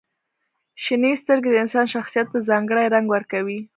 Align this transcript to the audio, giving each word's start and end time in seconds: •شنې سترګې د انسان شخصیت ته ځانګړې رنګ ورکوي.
•شنې 0.83 1.11
سترګې 1.21 1.49
د 1.51 1.55
انسان 1.63 1.85
شخصیت 1.95 2.27
ته 2.33 2.39
ځانګړې 2.49 2.85
رنګ 2.93 3.07
ورکوي. 3.11 3.59